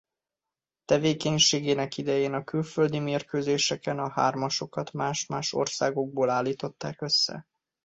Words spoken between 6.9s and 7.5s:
össze.